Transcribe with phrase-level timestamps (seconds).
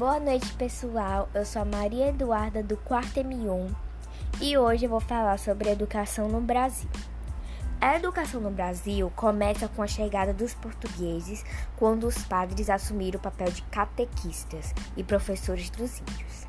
[0.00, 1.28] Boa noite, pessoal.
[1.34, 3.70] Eu sou a Maria Eduarda do quarto M1
[4.40, 6.88] e hoje eu vou falar sobre educação no Brasil.
[7.78, 11.44] A educação no Brasil começa com a chegada dos portugueses,
[11.76, 16.46] quando os padres assumiram o papel de catequistas e professores dos índios.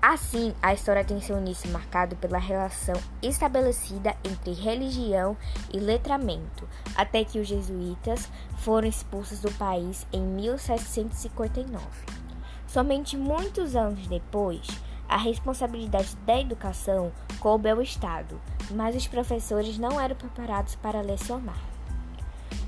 [0.00, 5.36] Assim, a história tem seu início marcado pela relação estabelecida entre religião
[5.70, 8.26] e letramento, até que os jesuítas
[8.60, 12.25] foram expulsos do país em 1759.
[12.66, 14.66] Somente muitos anos depois,
[15.08, 18.40] a responsabilidade da educação coube ao Estado,
[18.72, 21.60] mas os professores não eram preparados para lecionar.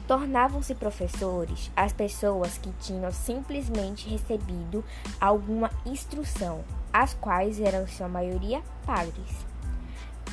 [0.07, 4.85] Tornavam-se professores as pessoas que tinham simplesmente recebido
[5.21, 9.47] alguma instrução, as quais eram, em sua maioria, padres.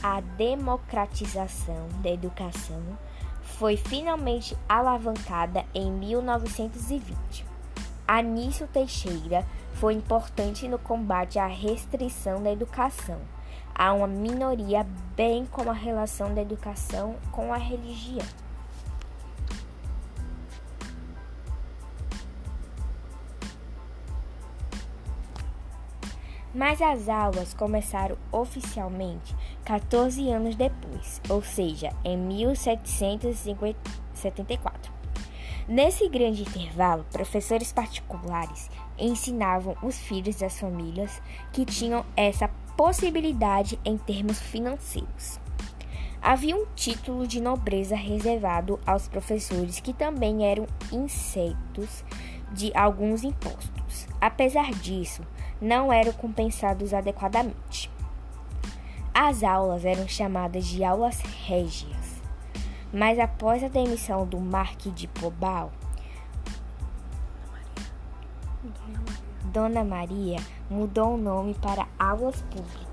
[0.02, 2.82] A democratização da educação
[3.42, 7.55] foi finalmente alavancada em 1920.
[8.08, 13.20] Anísio Teixeira foi importante no combate à restrição da educação
[13.74, 18.26] a uma minoria, bem como a relação da educação com a religião.
[26.54, 34.95] Mas as aulas começaram oficialmente 14 anos depois, ou seja, em 1774.
[35.68, 41.20] Nesse grande intervalo, professores particulares ensinavam os filhos das famílias
[41.52, 45.40] que tinham essa possibilidade em termos financeiros.
[46.22, 52.04] Havia um título de nobreza reservado aos professores que também eram insetos
[52.52, 54.08] de alguns impostos.
[54.22, 55.24] Apesar disso,
[55.60, 57.90] não eram compensados adequadamente.
[59.12, 61.95] As aulas eram chamadas de aulas régias
[62.94, 65.72] mas após a demissão do Marquis de Pobal,
[69.56, 70.38] Dona Maria
[70.70, 72.86] mudou o nome para Aulas Públicas.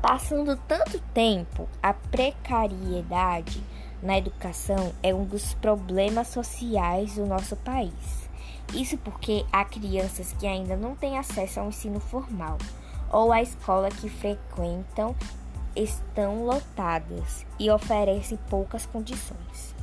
[0.00, 3.62] Passando tanto tempo, a precariedade
[4.02, 8.30] na educação é um dos problemas sociais do nosso país.
[8.72, 12.56] Isso porque há crianças que ainda não têm acesso ao ensino formal
[13.10, 15.14] ou a escola que frequentam
[15.74, 19.74] estão lotadas e oferecem poucas condições.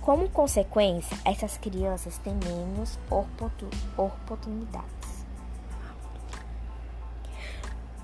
[0.00, 2.98] Como consequência, essas crianças têm menos
[3.96, 4.98] oportunidades.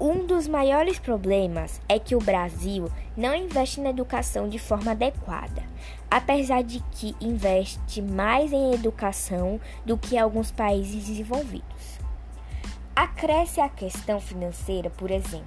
[0.00, 5.62] Um dos maiores problemas é que o Brasil não investe na educação de forma adequada,
[6.10, 11.93] apesar de que investe mais em educação do que alguns países desenvolvidos.
[12.96, 15.44] Acresce a questão financeira, por exemplo,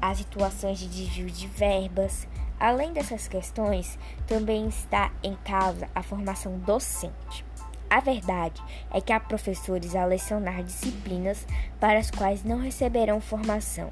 [0.00, 2.28] as situações de desvio de verbas.
[2.58, 7.44] Além dessas questões, também está em causa a formação docente.
[7.90, 8.62] A verdade
[8.92, 11.44] é que há professores a lecionar disciplinas
[11.80, 13.90] para as quais não receberão formação,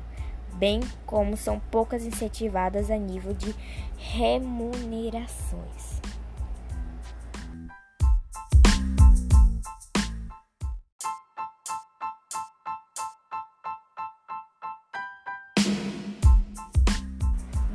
[0.54, 3.52] bem como são poucas incentivadas a nível de
[3.96, 6.05] remunerações.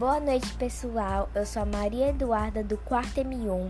[0.02, 1.30] Boa noite, pessoal.
[1.36, 3.70] Eu sou a Maria Eduarda do quarto M1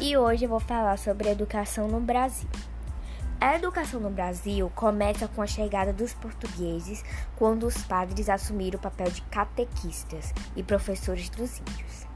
[0.00, 2.48] e hoje eu vou falar sobre educação no Brasil.
[3.38, 7.04] A educação no Brasil começa com a chegada dos portugueses,
[7.36, 12.06] quando os padres assumiram o papel de catequistas e professores dos índios.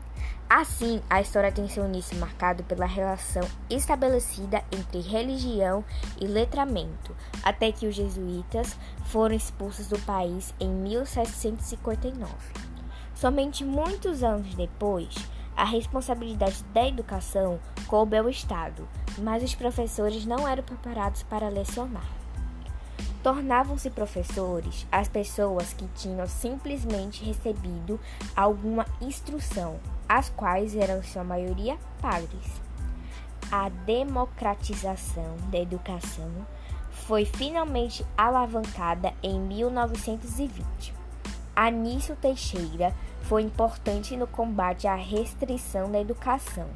[0.49, 5.85] Assim, a história tem seu início marcado pela relação estabelecida entre religião
[6.19, 8.75] e letramento, até que os jesuítas
[9.05, 12.74] foram expulsos do país em 1759.
[13.15, 15.15] Somente muitos anos depois,
[15.57, 18.89] a responsabilidade da educação coube ao Estado,
[19.19, 22.09] mas os professores não eram preparados para lecionar.
[23.23, 27.99] Tornavam-se professores as pessoas que tinham simplesmente recebido
[28.37, 29.79] alguma instrução,
[30.09, 32.61] as quais eram, em sua maioria, padres.
[33.51, 36.31] A democratização da educação
[36.91, 41.04] foi finalmente alavancada em 1920.
[41.57, 46.69] Anísio Teixeira foi importante no combate à restrição da educação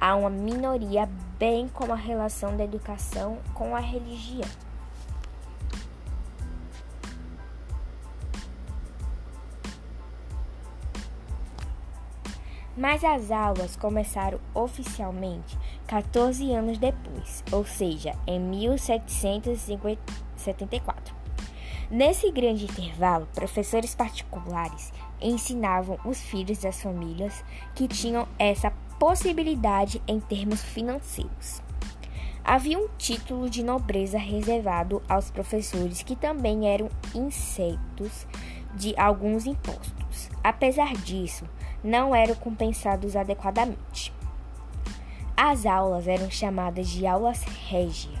[0.00, 1.08] a uma minoria,
[1.38, 4.48] bem como a relação da educação com a religião.
[12.76, 15.58] Mas as aulas começaram oficialmente
[15.88, 21.17] 14 anos depois, ou seja, em 1774.
[21.90, 24.92] Nesse grande intervalo, professores particulares
[25.22, 27.42] ensinavam os filhos das famílias
[27.74, 31.62] que tinham essa possibilidade em termos financeiros.
[32.44, 38.26] Havia um título de nobreza reservado aos professores que também eram insetos
[38.74, 40.28] de alguns impostos.
[40.44, 41.46] Apesar disso,
[41.82, 44.12] não eram compensados adequadamente.
[45.34, 48.17] As aulas eram chamadas de aulas régias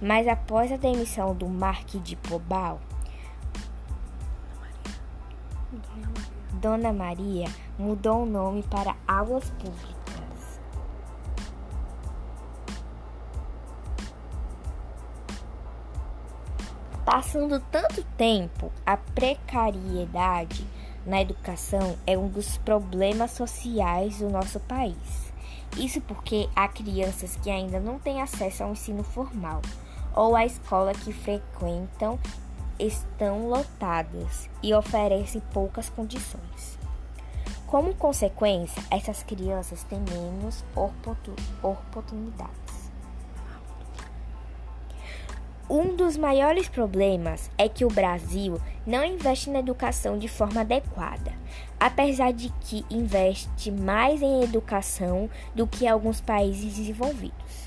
[0.00, 2.80] mas após a demissão do Marquis de Pobal,
[6.54, 7.46] Dona Maria
[7.78, 9.94] mudou o nome para Águas Públicas.
[17.04, 20.66] Passando tanto tempo, a precariedade
[21.04, 25.32] na educação é um dos problemas sociais do nosso país.
[25.76, 29.60] Isso porque há crianças que ainda não têm acesso ao ensino formal
[30.14, 32.18] ou a escola que frequentam
[32.78, 36.78] estão lotadas e oferecem poucas condições.
[37.66, 40.64] Como consequência, essas crianças têm menos
[41.62, 42.64] oportunidades.
[45.68, 51.32] Um dos maiores problemas é que o Brasil não investe na educação de forma adequada,
[51.80, 57.63] apesar de que investe mais em educação do que alguns países desenvolvidos.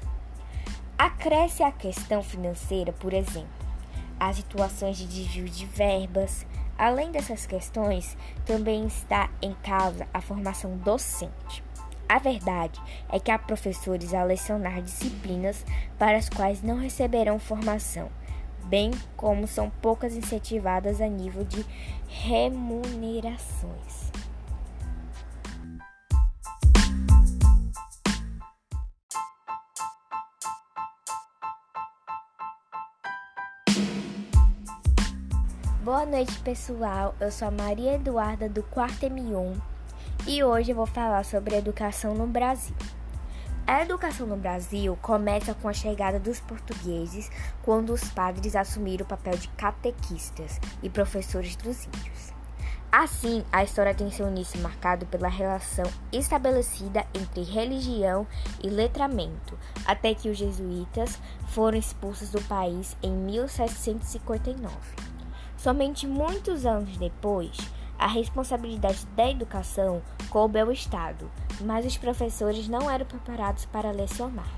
[0.97, 3.47] Acresce a questão financeira, por exemplo,
[4.19, 6.44] as situações de desvio de verbas.
[6.75, 11.63] Além dessas questões, também está em causa a formação docente.
[12.09, 15.63] A verdade é que há professores a lecionar disciplinas
[15.99, 18.09] para as quais não receberão formação,
[18.65, 21.63] bem como são poucas incentivadas a nível de
[22.07, 24.11] remunerações.
[35.88, 37.16] Boa noite, pessoal.
[37.18, 39.57] Eu sou a Maria Eduarda do quarto M1
[40.28, 42.75] e hoje eu vou falar sobre educação no Brasil.
[43.66, 47.31] A educação no Brasil começa com a chegada dos portugueses,
[47.63, 52.33] quando os padres assumiram o papel de catequistas e professores dos índios.
[52.92, 58.28] Assim, a história tem seu início marcado pela relação estabelecida entre religião
[58.62, 61.18] e letramento, até que os jesuítas
[61.48, 65.07] foram expulsos do país em 1759.
[65.57, 67.57] Somente muitos anos depois,
[67.98, 71.30] a responsabilidade da educação coube ao Estado,
[71.62, 74.50] mas os professores não eram preparados para lecionar.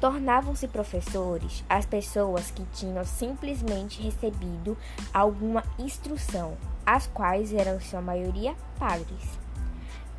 [0.00, 4.76] Tornavam-se professores as pessoas que tinham simplesmente recebido
[5.12, 6.56] alguma instrução,
[6.86, 9.38] as quais eram, sua maioria, padres.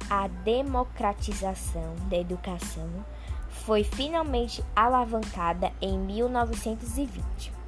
[0.07, 2.87] A democratização da educação
[3.49, 7.62] foi finalmente alavancada em 1920.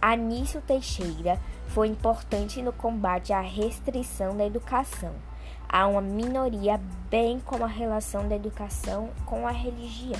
[0.00, 1.38] Anício Teixeira
[1.68, 5.14] foi importante no combate à restrição da educação
[5.72, 10.18] a uma minoria, bem como a relação da educação com a religião.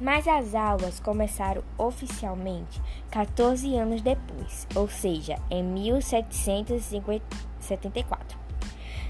[0.00, 8.41] Mas as aulas começaram oficialmente 14 anos depois, ou seja, em 1774.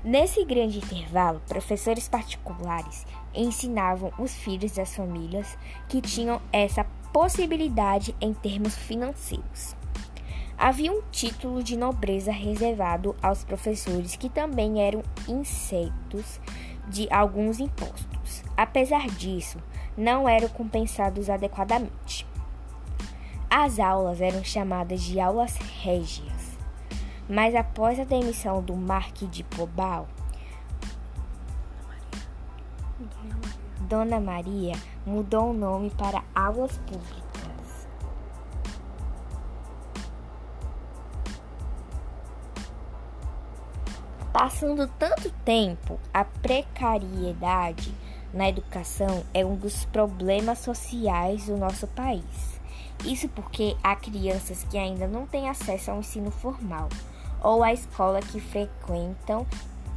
[0.04, 5.56] Nesse grande intervalo, professores particulares ensinavam os filhos das famílias
[5.88, 6.82] que tinham essa
[7.12, 9.76] possibilidade em termos financeiros.
[10.58, 16.40] Havia um título de nobreza reservado aos professores que também eram insetos
[16.88, 18.42] de alguns impostos.
[18.56, 19.58] Apesar disso,
[19.96, 22.26] não eram compensados adequadamente.
[23.48, 26.31] As aulas eram chamadas de aulas régias
[27.28, 30.08] mas após a demissão do Marquis de Pobal,
[33.88, 34.74] Dona Maria
[35.04, 37.22] mudou o nome para Águas Públicas.
[44.32, 47.94] Passando tanto tempo, a precariedade
[48.32, 52.60] na educação é um dos problemas sociais do nosso país.
[53.04, 56.88] Isso porque há crianças que ainda não têm acesso ao ensino formal
[57.42, 59.46] ou a escola que frequentam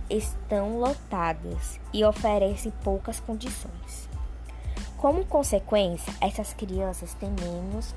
[0.09, 4.09] estão lotadas e oferecem poucas condições.
[4.97, 7.93] Como consequência, essas crianças têm menos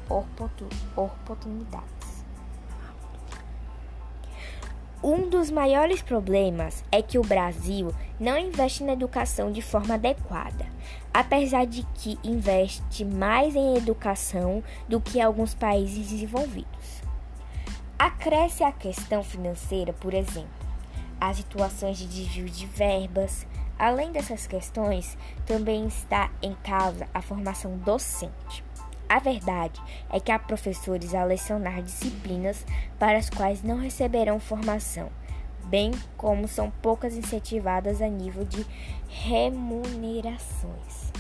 [0.96, 1.98] oportunidades.
[5.02, 10.66] Um dos maiores problemas é que o Brasil não investe na educação de forma adequada,
[11.14, 16.97] apesar de que investe mais em educação do que alguns países desenvolvidos.
[17.98, 20.48] Acresce a questão financeira, por exemplo,
[21.20, 23.44] as situações de desvio de verbas.
[23.76, 28.62] Além dessas questões, também está em causa a formação docente.
[29.08, 32.64] A verdade é que há professores a lecionar disciplinas
[33.00, 35.10] para as quais não receberão formação,
[35.64, 38.64] bem como são poucas incentivadas a nível de
[39.08, 41.10] remunerações.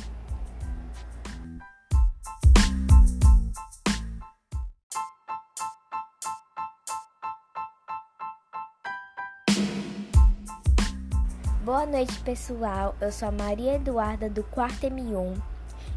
[11.68, 12.96] Boa noite, pessoal.
[12.98, 15.38] Eu sou a Maria Eduarda do quarto M1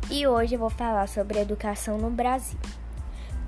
[0.10, 2.60] e hoje eu vou falar sobre educação no Brasil.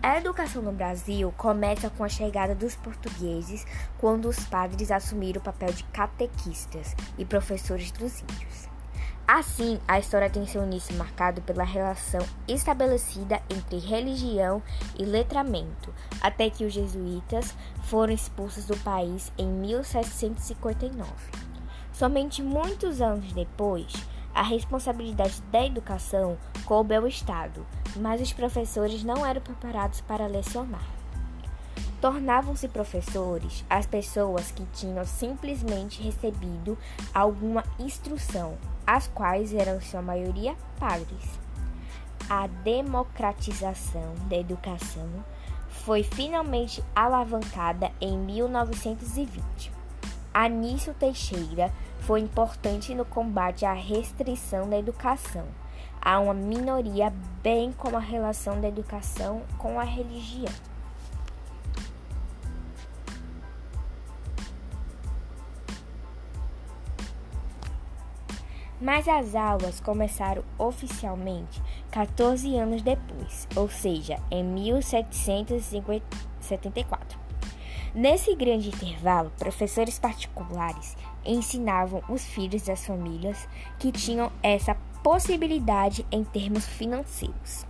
[0.01, 5.43] A educação no Brasil começa com a chegada dos portugueses, quando os padres assumiram o
[5.43, 8.69] papel de catequistas e professores dos índios.
[9.27, 14.63] Assim, a história tem seu início marcado pela relação estabelecida entre religião
[14.97, 17.53] e letramento, até que os jesuítas
[17.83, 21.42] foram expulsos do país em 1759.
[21.93, 23.93] Somente muitos anos depois,
[24.33, 27.63] a responsabilidade da educação coube ao Estado,
[27.97, 30.83] mas os professores não eram preparados para lecionar.
[32.01, 36.77] Tornavam-se professores as pessoas que tinham simplesmente recebido
[37.13, 38.57] alguma instrução,
[38.87, 41.39] as quais eram, em sua maioria, padres.
[42.27, 45.07] A democratização da educação
[45.69, 49.82] foi finalmente alavancada em 1920.
[50.33, 55.45] Anísio Teixeira foi importante no combate à restrição da educação
[56.01, 60.51] a uma minoria, bem como a relação da educação com a religião.
[68.81, 77.22] Mas as aulas começaram oficialmente 14 anos depois, ou seja, em 1774.
[77.95, 83.47] Nesse grande intervalo, professores particulares ensinavam os filhos das famílias
[83.77, 87.67] que tinham essa possibilidade em termos financeiros.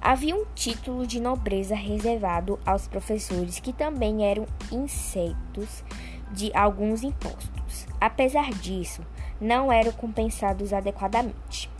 [0.00, 5.84] Havia um título de nobreza reservado aos professores que também eram insetos
[6.32, 7.86] de alguns impostos.
[8.00, 9.00] Apesar disso,
[9.40, 11.70] não eram compensados adequadamente.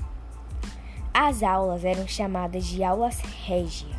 [1.13, 3.96] As aulas eram chamadas de aulas régias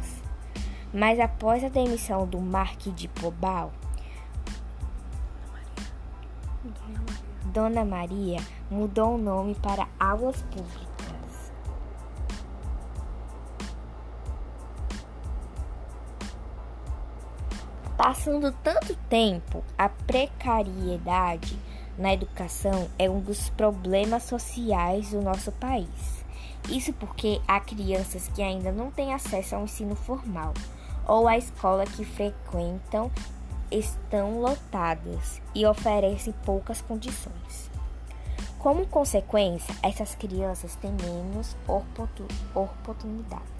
[0.94, 3.72] mas após a demissão do Marquis de Pobal,
[7.46, 8.40] Dona Maria
[8.70, 10.88] mudou o nome para Aulas Públicas.
[17.98, 21.58] Passando tanto tempo, a precariedade
[21.98, 26.24] na educação é um dos problemas sociais do nosso país.
[26.70, 30.54] Isso porque há crianças que ainda não têm acesso ao ensino formal
[31.08, 33.10] ou a escola que frequentam
[33.72, 37.72] estão lotadas e oferecem poucas condições.
[38.60, 41.56] Como consequência, essas crianças têm menos
[42.54, 43.58] oportunidades.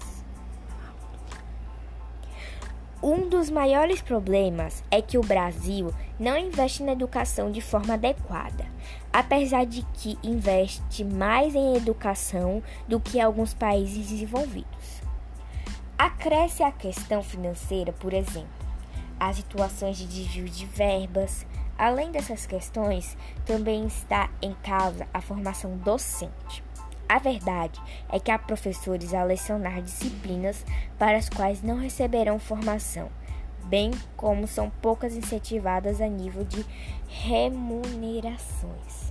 [3.00, 8.66] Um dos maiores problemas é que o Brasil não investe na educação de forma adequada,
[9.12, 15.07] apesar de que investe mais em educação do que alguns países desenvolvidos.
[15.98, 18.48] Acresce a questão financeira, por exemplo,
[19.18, 21.44] as situações de desvio de verbas.
[21.76, 26.62] Além dessas questões, também está em causa a formação docente.
[27.08, 30.64] A verdade é que há professores a lecionar disciplinas
[30.96, 33.10] para as quais não receberão formação,
[33.64, 36.64] bem como são poucas incentivadas a nível de
[37.08, 39.10] remunerações.